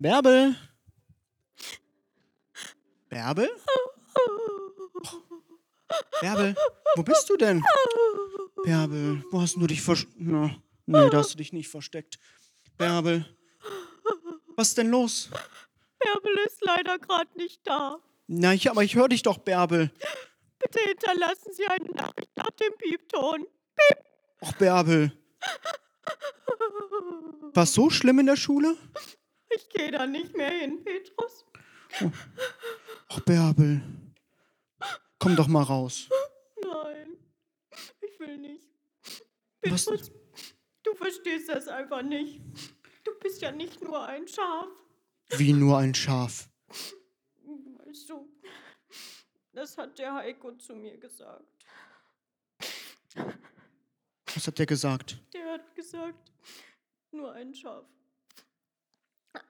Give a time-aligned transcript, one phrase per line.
[0.00, 0.56] Bärbel?
[3.10, 3.50] Bärbel?
[6.22, 6.56] Bärbel,
[6.96, 7.62] wo bist du denn?
[8.64, 10.18] Bärbel, wo hast du dich versteckt?
[10.18, 10.46] No,
[10.86, 12.18] nee, da hast du dich nicht versteckt.
[12.78, 13.26] Bärbel,
[14.56, 15.28] was ist denn los?
[15.98, 17.98] Bärbel ist leider gerade nicht da.
[18.26, 19.90] Na, ich, aber ich höre dich doch, Bärbel.
[20.60, 23.46] Bitte hinterlassen Sie eine Nachricht nach dem Piepton.
[24.40, 25.12] Och, Bärbel.
[27.52, 28.78] War es so schlimm in der Schule?
[29.54, 31.44] Ich gehe da nicht mehr hin, Petrus.
[33.10, 33.82] Och, Bärbel.
[35.18, 36.08] Komm doch mal raus.
[36.62, 37.16] Nein,
[38.00, 38.68] ich will nicht.
[39.62, 40.10] Was- Petrus,
[40.82, 42.40] du verstehst das einfach nicht.
[43.04, 44.68] Du bist ja nicht nur ein Schaf.
[45.36, 46.48] Wie nur ein Schaf.
[47.84, 48.28] Weißt du,
[49.52, 51.44] das hat der Heiko zu mir gesagt.
[54.34, 55.18] Was hat der gesagt?
[55.32, 56.32] Der hat gesagt,
[57.10, 57.84] nur ein Schaf.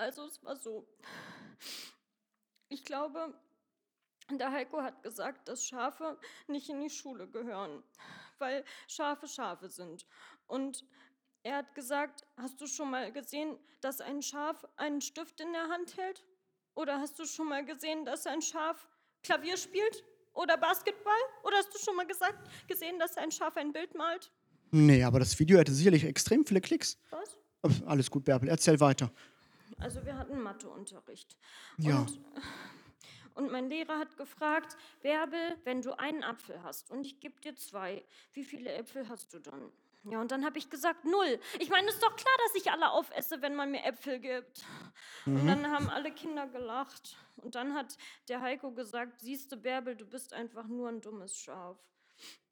[0.00, 0.88] Also es war so.
[2.70, 3.34] Ich glaube,
[4.30, 7.82] der Heiko hat gesagt, dass Schafe nicht in die Schule gehören,
[8.38, 10.06] weil Schafe Schafe sind.
[10.46, 10.86] Und
[11.42, 15.68] er hat gesagt, hast du schon mal gesehen, dass ein Schaf einen Stift in der
[15.68, 16.24] Hand hält?
[16.74, 18.88] Oder hast du schon mal gesehen, dass ein Schaf
[19.22, 20.02] Klavier spielt?
[20.32, 21.20] Oder Basketball?
[21.42, 24.32] Oder hast du schon mal gesagt, gesehen, dass ein Schaf ein Bild malt?
[24.70, 26.98] Nee, aber das Video hätte sicherlich extrem viele Klicks.
[27.10, 27.36] Was?
[27.84, 29.12] Alles gut, Bärbel, erzähl weiter.
[29.80, 31.36] Also wir hatten Matheunterricht.
[31.78, 32.00] Ja.
[32.00, 32.20] Und,
[33.34, 37.56] und mein Lehrer hat gefragt, Bärbel, wenn du einen Apfel hast und ich gebe dir
[37.56, 39.72] zwei, wie viele Äpfel hast du dann?
[40.04, 41.38] Ja, und dann habe ich gesagt, null.
[41.58, 44.64] Ich meine, ist doch klar, dass ich alle aufesse, wenn man mir Äpfel gibt.
[45.26, 47.16] Und dann haben alle Kinder gelacht.
[47.36, 51.76] Und dann hat der Heiko gesagt, siehste Bärbel, du bist einfach nur ein dummes Schaf.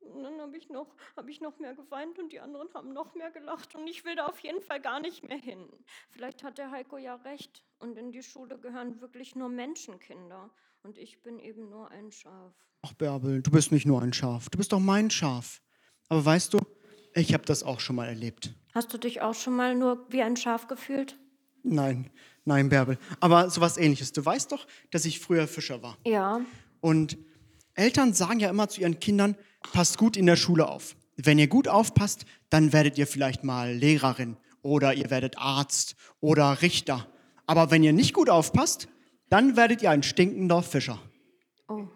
[0.00, 3.14] Und dann habe ich, noch, hab ich noch mehr geweint und die anderen haben noch
[3.14, 3.74] mehr gelacht.
[3.74, 5.68] Und ich will da auf jeden Fall gar nicht mehr hin.
[6.10, 7.64] Vielleicht hat der Heiko ja recht.
[7.78, 10.50] Und in die Schule gehören wirklich nur Menschenkinder.
[10.82, 12.54] Und ich bin eben nur ein Schaf.
[12.82, 14.48] Ach, Bärbel, du bist nicht nur ein Schaf.
[14.50, 15.60] Du bist doch mein Schaf.
[16.08, 16.58] Aber weißt du,
[17.14, 18.54] ich habe das auch schon mal erlebt.
[18.74, 21.18] Hast du dich auch schon mal nur wie ein Schaf gefühlt?
[21.62, 22.10] Nein,
[22.44, 22.98] nein, Bärbel.
[23.20, 24.12] Aber sowas ähnliches.
[24.12, 25.98] Du weißt doch, dass ich früher Fischer war.
[26.06, 26.40] Ja.
[26.80, 27.18] Und
[27.74, 29.36] Eltern sagen ja immer zu ihren Kindern,
[29.72, 30.96] passt gut in der Schule auf.
[31.16, 36.62] Wenn ihr gut aufpasst, dann werdet ihr vielleicht mal Lehrerin oder ihr werdet Arzt oder
[36.62, 37.08] Richter.
[37.46, 38.88] Aber wenn ihr nicht gut aufpasst,
[39.28, 41.00] dann werdet ihr ein stinkender Fischer.
[41.68, 41.86] Oh.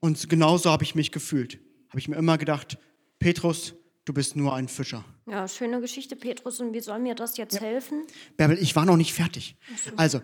[0.00, 1.58] Und genauso habe ich mich gefühlt.
[1.88, 2.78] Habe ich mir immer gedacht,
[3.18, 5.04] Petrus, du bist nur ein Fischer.
[5.26, 6.60] Ja, schöne Geschichte, Petrus.
[6.60, 8.04] Und wie soll mir das jetzt helfen?
[8.36, 9.56] Bärbel, ich war noch nicht fertig.
[9.96, 10.20] Also,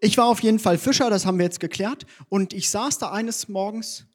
[0.00, 2.06] ich war auf jeden Fall Fischer, das haben wir jetzt geklärt.
[2.28, 4.06] Und ich saß da eines Morgens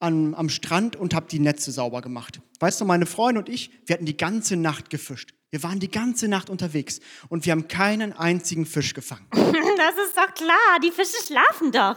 [0.00, 2.40] an, am Strand und habe die Netze sauber gemacht.
[2.60, 5.34] Weißt du, meine Freundin und ich, wir hatten die ganze Nacht gefischt.
[5.50, 9.26] Wir waren die ganze Nacht unterwegs und wir haben keinen einzigen Fisch gefangen.
[9.78, 10.80] Das ist doch klar.
[10.82, 11.96] Die Fische schlafen doch.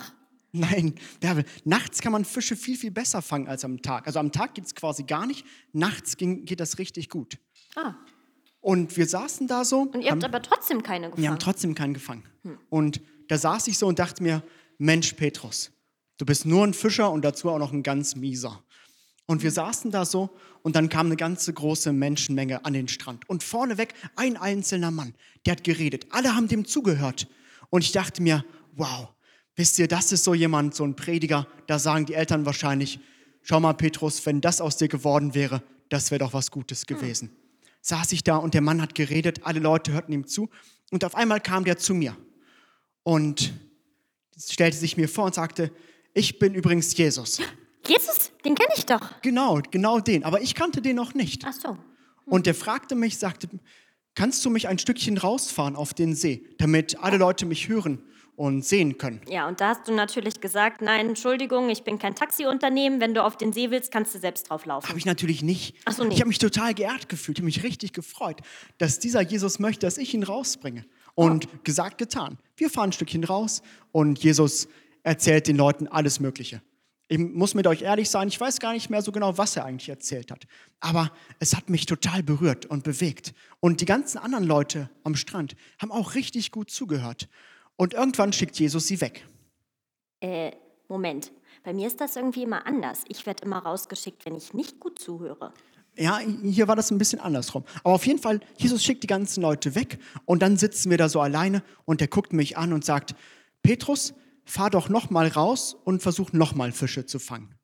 [0.51, 4.05] Nein, Bärbel, nachts kann man Fische viel, viel besser fangen als am Tag.
[4.05, 7.39] Also am Tag geht es quasi gar nicht, nachts ging, geht das richtig gut.
[7.75, 7.95] Ah.
[8.59, 9.81] Und wir saßen da so.
[9.81, 11.39] Und ihr habt aber trotzdem keine Wir haben gefangen.
[11.39, 12.23] trotzdem keinen gefangen.
[12.69, 14.43] Und da saß ich so und dachte mir,
[14.77, 15.71] Mensch, Petrus,
[16.21, 18.63] du bist nur ein Fischer und dazu auch noch ein ganz mieser.
[19.25, 20.29] Und wir saßen da so
[20.61, 23.27] und dann kam eine ganze große Menschenmenge an den Strand.
[23.27, 25.15] Und vorneweg ein einzelner Mann,
[25.45, 26.05] der hat geredet.
[26.11, 27.27] Alle haben dem zugehört.
[27.71, 29.07] Und ich dachte mir, wow,
[29.55, 32.99] wisst ihr, das ist so jemand, so ein Prediger, da sagen die Eltern wahrscheinlich,
[33.41, 37.31] schau mal, Petrus, wenn das aus dir geworden wäre, das wäre doch was Gutes gewesen.
[37.81, 40.51] Saß ich da und der Mann hat geredet, alle Leute hörten ihm zu.
[40.91, 42.15] Und auf einmal kam der zu mir
[43.01, 43.53] und
[44.37, 45.71] stellte sich mir vor und sagte,
[46.13, 47.39] ich bin übrigens Jesus.
[47.87, 49.21] Jesus, den kenne ich doch.
[49.21, 50.23] Genau, genau den.
[50.23, 51.43] Aber ich kannte den noch nicht.
[51.45, 51.77] Ach so.
[52.25, 53.49] Und der fragte mich, sagte,
[54.15, 58.03] kannst du mich ein Stückchen rausfahren auf den See, damit alle Leute mich hören
[58.35, 59.21] und sehen können?
[59.27, 62.99] Ja, und da hast du natürlich gesagt, nein, Entschuldigung, ich bin kein Taxiunternehmen.
[62.99, 64.87] Wenn du auf den See willst, kannst du selbst drauf laufen.
[64.87, 65.75] Habe ich natürlich nicht.
[65.85, 66.13] Ach so, nee.
[66.13, 68.39] Ich habe mich total geehrt gefühlt, ich habe mich richtig gefreut,
[68.77, 70.85] dass dieser Jesus möchte, dass ich ihn rausbringe.
[71.13, 72.37] Und gesagt, getan.
[72.55, 74.69] Wir fahren ein Stückchen raus und Jesus
[75.03, 76.61] erzählt den Leuten alles Mögliche.
[77.07, 79.65] Ich muss mit euch ehrlich sein, ich weiß gar nicht mehr so genau, was er
[79.65, 80.47] eigentlich erzählt hat.
[80.79, 83.33] Aber es hat mich total berührt und bewegt.
[83.59, 87.27] Und die ganzen anderen Leute am Strand haben auch richtig gut zugehört.
[87.75, 89.27] Und irgendwann schickt Jesus sie weg.
[90.21, 90.51] Äh,
[90.87, 91.33] Moment.
[91.63, 93.03] Bei mir ist das irgendwie immer anders.
[93.09, 95.53] Ich werde immer rausgeschickt, wenn ich nicht gut zuhöre.
[95.97, 97.65] Ja, hier war das ein bisschen andersrum.
[97.83, 101.09] Aber auf jeden Fall, Jesus schickt die ganzen Leute weg und dann sitzen wir da
[101.09, 103.15] so alleine und er guckt mich an und sagt,
[103.61, 104.13] Petrus,
[104.45, 107.55] fahr doch noch mal raus und versuch noch mal Fische zu fangen.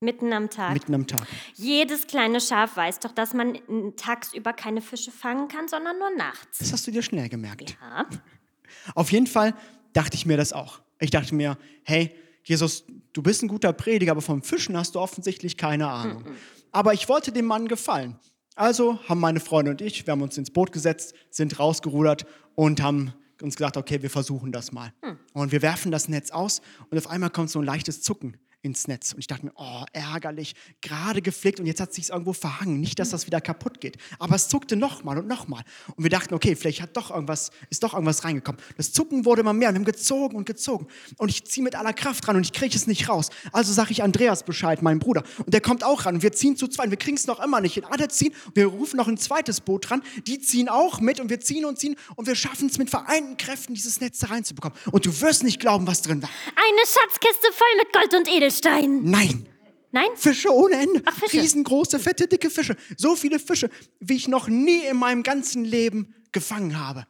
[0.00, 0.74] Mitten am Tag.
[0.74, 1.26] Mitten am Tag.
[1.54, 3.58] Jedes kleine Schaf weiß doch, dass man
[3.96, 6.58] tagsüber keine Fische fangen kann, sondern nur nachts.
[6.58, 7.76] Das hast du dir schnell gemerkt.
[7.80, 8.06] Ja.
[8.94, 9.54] Auf jeden Fall
[9.94, 10.80] dachte ich mir das auch.
[11.00, 12.84] Ich dachte mir, hey, Jesus,
[13.14, 16.24] du bist ein guter Prediger, aber vom Fischen hast du offensichtlich keine Ahnung.
[16.70, 18.18] Aber ich wollte dem Mann gefallen.
[18.56, 22.82] Also haben meine Freunde und ich, wir haben uns ins Boot gesetzt, sind rausgerudert und
[22.82, 24.92] haben uns gesagt, okay, wir versuchen das mal.
[25.32, 28.88] Und wir werfen das Netz aus und auf einmal kommt so ein leichtes Zucken ins
[28.88, 29.12] Netz.
[29.12, 32.80] Und ich dachte mir, oh, ärgerlich, gerade geflickt und jetzt hat es sich irgendwo verhangen.
[32.80, 33.98] Nicht, dass das wieder kaputt geht.
[34.18, 35.62] Aber es zuckte nochmal und nochmal.
[35.94, 38.60] Und wir dachten, okay, vielleicht hat doch irgendwas, ist doch irgendwas reingekommen.
[38.76, 40.86] Das Zucken wurde immer mehr und wir haben gezogen und gezogen.
[41.18, 43.28] Und ich ziehe mit aller Kraft ran und ich kriege es nicht raus.
[43.52, 45.24] Also sage ich Andreas Bescheid, meinem Bruder.
[45.44, 46.16] Und der kommt auch ran.
[46.16, 46.90] Und wir ziehen zu zweit.
[46.90, 47.76] Wir kriegen es noch immer nicht.
[47.76, 48.34] Und alle ziehen.
[48.54, 50.02] Wir rufen noch ein zweites Boot ran.
[50.26, 51.96] Die ziehen auch mit und wir ziehen und ziehen.
[52.16, 54.78] Und wir schaffen es mit vereinten Kräften, dieses Netz da reinzubekommen.
[54.90, 56.30] Und du wirst nicht glauben, was drin war.
[56.56, 59.04] Eine Schatzkiste voll mit Gold und Edelstein.
[59.04, 59.46] Nein.
[59.92, 60.08] Nein?
[60.16, 61.02] Fische ohne Ende.
[61.04, 61.40] Ach, Fische.
[61.40, 62.76] Riesengroße, fette, dicke Fische.
[62.96, 63.70] So viele Fische,
[64.00, 67.06] wie ich noch nie in meinem ganzen Leben gefangen habe.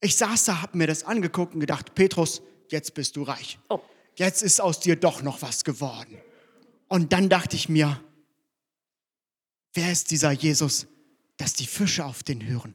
[0.00, 3.58] Ich saß da, hab mir das angeguckt und gedacht, Petrus, jetzt bist du reich.
[3.68, 3.80] Oh.
[4.16, 6.16] Jetzt ist aus dir doch noch was geworden.
[6.88, 8.00] Und dann dachte ich mir,
[9.74, 10.86] wer ist dieser Jesus,
[11.38, 12.74] dass die Fische auf den hören?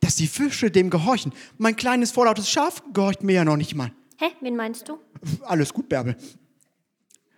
[0.00, 1.32] Dass die Fische dem gehorchen.
[1.58, 3.92] Mein kleines, vorlautes Schaf gehorcht mir ja noch nicht mal.
[4.18, 4.98] Hä, wen meinst du?
[5.42, 6.16] Alles gut, Bärbel.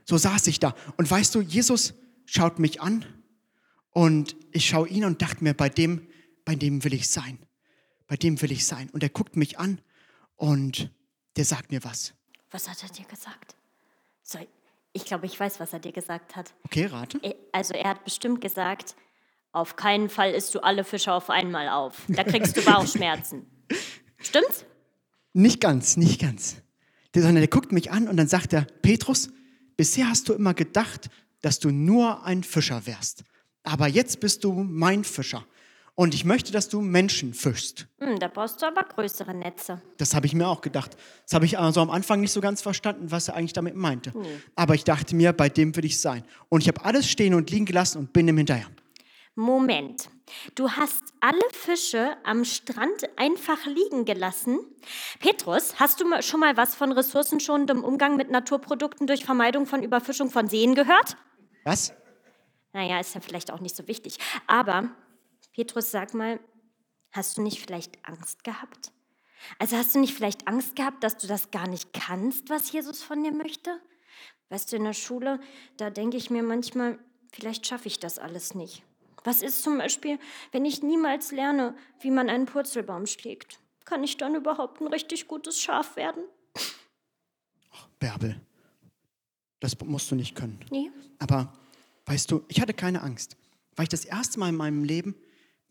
[0.06, 0.75] So saß ich da.
[0.97, 1.94] Und weißt du, Jesus
[2.25, 3.05] schaut mich an
[3.91, 6.06] und ich schaue ihn und dachte mir, bei dem,
[6.44, 7.38] bei dem will ich sein.
[8.06, 8.88] Bei dem will ich sein.
[8.91, 9.81] Und er guckt mich an
[10.37, 10.91] und
[11.37, 12.14] der sagt mir was.
[12.53, 13.56] Was hat er dir gesagt?
[14.23, 14.38] So,
[14.93, 16.55] ich glaube, ich weiß, was er dir gesagt hat.
[16.64, 17.20] Okay, rate.
[17.53, 18.94] Also er hat bestimmt gesagt,
[19.53, 22.03] auf keinen Fall isst du alle Fische auf einmal auf.
[22.08, 23.44] Da kriegst du Bauchschmerzen.
[24.19, 24.64] Stimmt's?
[25.32, 26.56] Nicht ganz, nicht ganz.
[27.14, 29.31] Der, sondern der guckt mich an und dann sagt er, Petrus,
[29.76, 31.11] bisher hast du immer gedacht,
[31.43, 33.25] dass du nur ein Fischer wärst.
[33.62, 35.44] Aber jetzt bist du mein Fischer.
[35.94, 37.87] Und ich möchte, dass du Menschen fischst.
[38.00, 39.81] Hm, da brauchst du aber größere Netze.
[39.96, 40.94] Das habe ich mir auch gedacht.
[41.25, 44.12] Das habe ich also am Anfang nicht so ganz verstanden, was er eigentlich damit meinte.
[44.55, 46.22] Aber ich dachte mir, bei dem will ich sein.
[46.50, 48.67] Und ich habe alles stehen und liegen gelassen und bin ihm hinterher.
[49.36, 50.08] Moment.
[50.54, 54.58] Du hast alle Fische am Strand einfach liegen gelassen.
[55.20, 60.30] Petrus, hast du schon mal was von ressourcenschonendem Umgang mit Naturprodukten durch Vermeidung von Überfischung
[60.30, 61.18] von Seen gehört?
[61.64, 61.92] Was?
[62.72, 64.18] Naja, ist ja vielleicht auch nicht so wichtig.
[64.46, 64.88] Aber,
[65.52, 66.40] Petrus, sag mal,
[67.12, 68.90] hast du nicht vielleicht Angst gehabt?
[69.58, 73.02] Also hast du nicht vielleicht Angst gehabt, dass du das gar nicht kannst, was Jesus
[73.02, 73.80] von dir möchte?
[74.48, 75.40] Weißt du, in der Schule,
[75.76, 76.98] da denke ich mir manchmal,
[77.32, 78.82] vielleicht schaffe ich das alles nicht.
[79.26, 80.20] Was ist zum Beispiel,
[80.52, 83.58] wenn ich niemals lerne, wie man einen Purzelbaum schlägt?
[83.84, 86.23] Kann ich dann überhaupt ein richtig gutes Schaf werden?
[87.99, 88.40] Bärbel,
[89.58, 90.61] das musst du nicht können.
[90.70, 90.93] Nee.
[91.19, 91.52] Aber
[92.05, 93.37] weißt du, ich hatte keine Angst,
[93.75, 95.17] weil ich das erste Mal in meinem Leben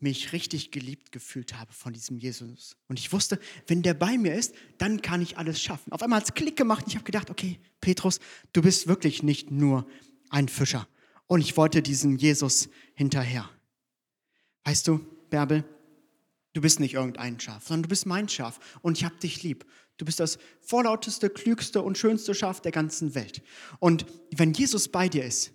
[0.00, 2.76] mich richtig geliebt gefühlt habe von diesem Jesus.
[2.88, 5.92] Und ich wusste, wenn der bei mir ist, dann kann ich alles schaffen.
[5.92, 8.20] Auf einmal hat es Klick gemacht und ich habe gedacht, okay, Petrus,
[8.52, 9.86] du bist wirklich nicht nur
[10.28, 10.86] ein Fischer.
[11.26, 13.48] Und ich wollte diesem Jesus hinterher.
[14.64, 15.00] Weißt du,
[15.30, 15.64] Bärbel,
[16.52, 19.64] du bist nicht irgendein Schaf, sondern du bist mein Schaf und ich habe dich lieb.
[19.96, 23.42] Du bist das vorlauteste, klügste und schönste Schaf der ganzen Welt.
[23.78, 25.52] Und wenn Jesus bei dir ist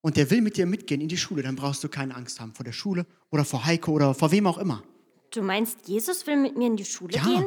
[0.00, 2.54] und der will mit dir mitgehen in die Schule, dann brauchst du keine Angst haben
[2.54, 4.82] vor der Schule oder vor Heiko oder vor wem auch immer.
[5.30, 7.24] Du meinst, Jesus will mit mir in die Schule Ja.
[7.24, 7.46] gehen?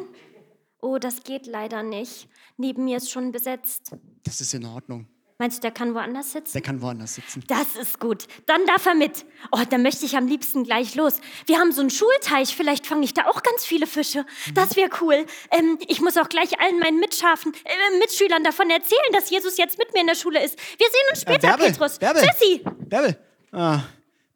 [0.82, 2.28] Oh, das geht leider nicht.
[2.58, 3.92] Neben mir ist schon besetzt.
[4.24, 5.08] Das ist in Ordnung.
[5.38, 6.54] Meinst du, der kann woanders sitzen?
[6.54, 7.44] Der kann woanders sitzen.
[7.48, 8.26] Das ist gut.
[8.46, 9.26] Dann darf er mit.
[9.52, 11.20] Oh, dann möchte ich am liebsten gleich los.
[11.46, 12.56] Wir haben so einen Schulteich.
[12.56, 14.26] Vielleicht fange ich da auch ganz viele Fische.
[14.54, 15.26] Das wäre cool.
[15.52, 19.78] Ähm, ich muss auch gleich allen meinen Mitschafen, äh, Mitschülern davon erzählen, dass Jesus jetzt
[19.78, 20.58] mit mir in der Schule ist.
[20.58, 22.00] Wir sehen uns später, Bärbel, Petrus.
[22.00, 22.22] Bärbel.
[22.22, 22.64] Tschüssi.
[22.88, 23.18] Bärbel,
[23.52, 23.82] ah,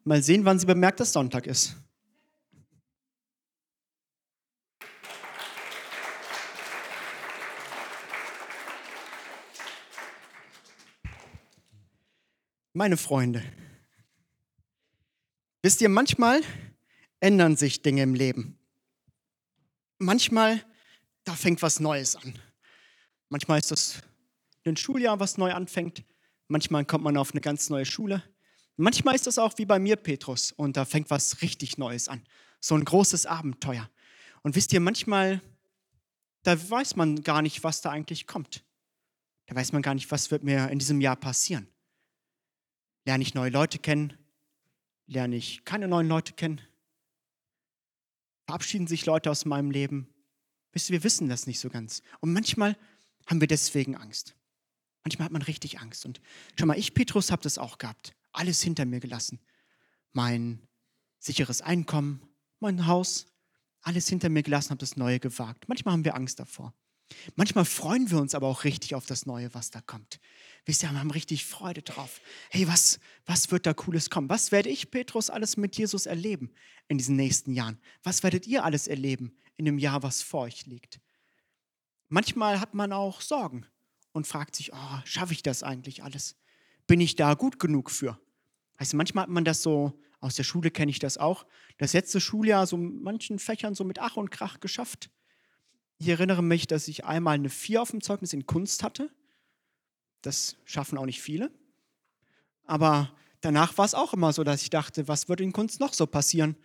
[0.04, 1.76] mal sehen, wann sie bemerkt, dass Sonntag ist.
[12.72, 13.42] Meine Freunde,
[15.60, 16.40] wisst ihr, manchmal
[17.18, 18.60] ändern sich Dinge im Leben.
[19.98, 20.64] Manchmal,
[21.24, 22.38] da fängt was Neues an.
[23.28, 24.00] Manchmal ist das
[24.64, 26.04] ein Schuljahr, was neu anfängt.
[26.46, 28.22] Manchmal kommt man auf eine ganz neue Schule.
[28.76, 32.22] Manchmal ist das auch wie bei mir, Petrus, und da fängt was richtig Neues an.
[32.60, 33.90] So ein großes Abenteuer.
[34.42, 35.42] Und wisst ihr, manchmal,
[36.44, 38.64] da weiß man gar nicht, was da eigentlich kommt.
[39.46, 41.66] Da weiß man gar nicht, was wird mir in diesem Jahr passieren.
[43.04, 44.12] Lerne ich neue Leute kennen?
[45.06, 46.60] Lerne ich keine neuen Leute kennen?
[48.46, 50.08] Verabschieden sich Leute aus meinem Leben?
[50.72, 52.02] Wisst ihr, wir wissen das nicht so ganz.
[52.20, 52.76] Und manchmal
[53.26, 54.36] haben wir deswegen Angst.
[55.02, 56.04] Manchmal hat man richtig Angst.
[56.04, 56.20] Und
[56.58, 58.14] schau mal, ich, Petrus, habe das auch gehabt.
[58.32, 59.40] Alles hinter mir gelassen.
[60.12, 60.60] Mein
[61.18, 62.22] sicheres Einkommen,
[62.58, 63.26] mein Haus,
[63.82, 65.68] alles hinter mir gelassen, habe das Neue gewagt.
[65.68, 66.74] Manchmal haben wir Angst davor.
[67.36, 70.20] Manchmal freuen wir uns aber auch richtig auf das Neue, was da kommt.
[70.64, 72.20] Wisst ihr, wir haben richtig Freude drauf.
[72.50, 74.28] Hey, was, was wird da Cooles kommen?
[74.28, 76.52] Was werde ich, Petrus, alles mit Jesus erleben
[76.88, 77.78] in diesen nächsten Jahren?
[78.02, 81.00] Was werdet ihr alles erleben in dem Jahr, was vor euch liegt?
[82.08, 83.66] Manchmal hat man auch Sorgen
[84.12, 86.36] und fragt sich, oh, schaffe ich das eigentlich alles?
[86.86, 88.20] Bin ich da gut genug für?
[88.78, 91.46] Heißt, manchmal hat man das so, aus der Schule kenne ich das auch,
[91.78, 95.10] das letzte Schuljahr so in manchen Fächern so mit Ach und Krach geschafft.
[96.00, 99.10] Ich erinnere mich, dass ich einmal eine Vier auf dem Zeugnis in Kunst hatte.
[100.22, 101.50] Das schaffen auch nicht viele.
[102.64, 105.92] Aber danach war es auch immer so, dass ich dachte, was wird in Kunst noch
[105.92, 106.56] so passieren?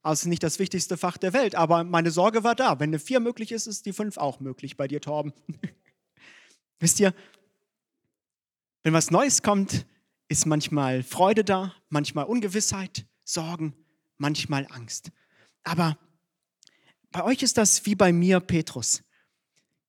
[0.00, 2.80] Also nicht das wichtigste Fach der Welt, aber meine Sorge war da.
[2.80, 5.34] Wenn eine Vier möglich ist, ist die Fünf auch möglich bei dir, Torben.
[6.80, 7.12] Wisst ihr,
[8.84, 9.84] wenn was Neues kommt,
[10.28, 13.74] ist manchmal Freude da, manchmal Ungewissheit, Sorgen,
[14.16, 15.10] manchmal Angst.
[15.62, 15.98] Aber
[17.10, 19.02] bei euch ist das wie bei mir, Petrus,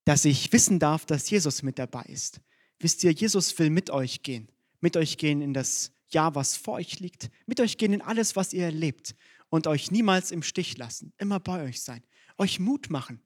[0.06, 2.42] dass ich wissen darf, dass Jesus mit dabei ist.
[2.80, 4.50] Wisst ihr, Jesus will mit euch gehen,
[4.80, 8.36] mit euch gehen in das Jahr, was vor euch liegt, mit euch gehen in alles,
[8.36, 9.16] was ihr erlebt
[9.50, 12.04] und euch niemals im Stich lassen, immer bei euch sein,
[12.38, 13.22] euch Mut machen.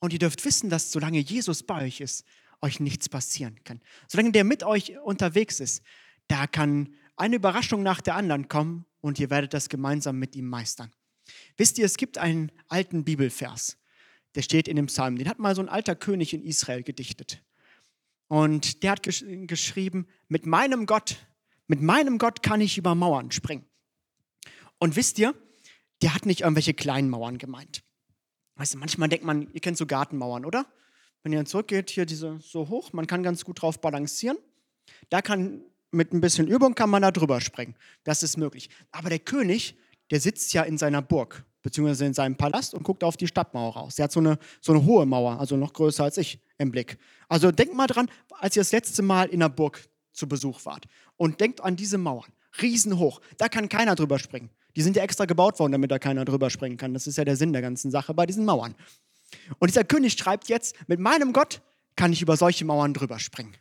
[0.00, 2.24] Und ihr dürft wissen, dass solange Jesus bei euch ist,
[2.60, 3.80] euch nichts passieren kann.
[4.08, 5.82] Solange der mit euch unterwegs ist,
[6.28, 10.46] da kann eine Überraschung nach der anderen kommen und ihr werdet das gemeinsam mit ihm
[10.46, 10.92] meistern.
[11.56, 13.78] Wisst ihr, es gibt einen alten Bibelvers,
[14.34, 15.16] der steht in dem Psalm.
[15.16, 17.42] Den hat mal so ein alter König in Israel gedichtet.
[18.28, 21.16] Und der hat gesch geschrieben, mit meinem Gott,
[21.66, 23.64] mit meinem Gott kann ich über Mauern springen.
[24.78, 25.34] Und wisst ihr,
[26.02, 27.82] der hat nicht irgendwelche kleinen Mauern gemeint.
[28.56, 30.66] Weißt du, manchmal denkt man, ihr kennt so Gartenmauern, oder?
[31.22, 34.38] Wenn ihr dann zurückgeht, hier diese so hoch, man kann ganz gut drauf balancieren.
[35.08, 37.74] Da kann mit ein bisschen Übung kann man da drüber springen.
[38.04, 38.68] Das ist möglich.
[38.92, 39.76] Aber der König,
[40.10, 43.74] der sitzt ja in seiner Burg, beziehungsweise in seinem Palast und guckt auf die Stadtmauer
[43.74, 43.96] raus.
[43.96, 46.98] Der hat so eine, so eine hohe Mauer, also noch größer als ich im Blick.
[47.28, 50.86] Also denkt mal dran, als ihr das letzte Mal in der Burg zu Besuch wart.
[51.16, 52.30] Und denkt an diese Mauern.
[52.60, 53.20] Riesenhoch.
[53.36, 54.50] Da kann keiner drüber springen.
[54.76, 56.94] Die sind ja extra gebaut worden, damit da keiner drüber springen kann.
[56.94, 58.74] Das ist ja der Sinn der ganzen Sache bei diesen Mauern.
[59.58, 61.62] Und dieser König schreibt jetzt, mit meinem Gott
[61.96, 63.56] kann ich über solche Mauern drüber springen.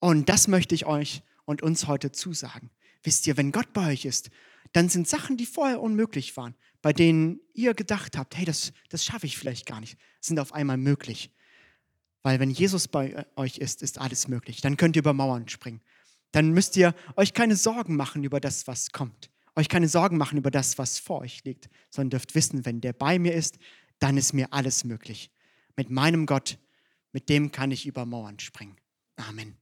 [0.00, 2.70] Und das möchte ich euch und uns heute zusagen.
[3.02, 4.30] Wisst ihr, wenn Gott bei euch ist,
[4.72, 9.04] dann sind Sachen, die vorher unmöglich waren, bei denen ihr gedacht habt, hey, das, das
[9.04, 11.32] schaffe ich vielleicht gar nicht, sind auf einmal möglich.
[12.22, 14.60] Weil wenn Jesus bei euch ist, ist alles möglich.
[14.60, 15.80] Dann könnt ihr über Mauern springen.
[16.32, 19.30] Dann müsst ihr euch keine Sorgen machen über das, was kommt.
[19.56, 22.92] Euch keine Sorgen machen über das, was vor euch liegt, sondern dürft wissen, wenn der
[22.92, 23.58] bei mir ist,
[23.98, 25.30] dann ist mir alles möglich.
[25.76, 26.58] Mit meinem Gott,
[27.12, 28.76] mit dem kann ich über Mauern springen.
[29.16, 29.56] Amen.